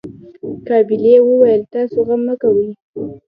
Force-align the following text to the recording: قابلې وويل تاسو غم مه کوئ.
قابلې 0.67 1.15
وويل 1.27 1.61
تاسو 1.73 1.97
غم 2.07 2.21
مه 2.27 2.35
کوئ. 2.41 2.67